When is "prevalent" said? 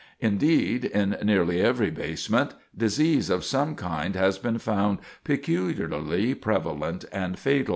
6.33-7.05